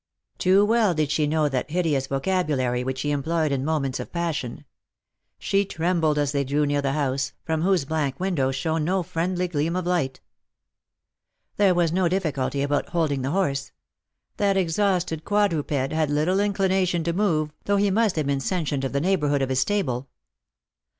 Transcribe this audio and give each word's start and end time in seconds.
Too 0.39 0.65
well 0.65 0.95
did 0.95 1.11
she 1.11 1.27
know 1.27 1.47
that 1.47 1.69
hideous 1.69 2.07
vocabulary 2.07 2.83
which 2.83 3.01
he 3.01 3.11
employed 3.11 3.51
in 3.51 3.63
moments 3.63 3.99
of 3.99 4.11
passion. 4.11 4.65
She 5.37 5.63
trembled 5.63 6.17
as 6.17 6.31
they 6.31 6.43
drew 6.43 6.65
near 6.65 6.81
the 6.81 6.93
house, 6.93 7.33
from 7.43 7.61
whose 7.61 7.85
blank 7.85 8.19
windows 8.19 8.55
shone 8.55 8.83
no 8.83 9.03
friendly 9.03 9.47
gleam 9.47 9.75
of 9.75 9.85
light. 9.85 10.19
There 11.57 11.75
was 11.75 11.91
no 11.91 12.07
difficulty 12.09 12.63
about 12.63 12.89
holding 12.89 13.21
the 13.21 13.29
horse. 13.29 13.73
That 14.37 14.57
exhausted 14.57 15.23
quadruped 15.23 15.69
had 15.91 16.09
little 16.09 16.39
inclination 16.39 17.03
to 17.03 17.13
move, 17.13 17.51
though 17.65 17.77
he 17.77 17.91
must 17.91 18.15
have 18.15 18.25
been 18.25 18.39
sentient 18.39 18.83
of 18.83 18.93
the 18.93 19.01
neighbourhood 19.01 19.43
of 19.43 19.49
his 19.49 19.59
stable. 19.59 20.09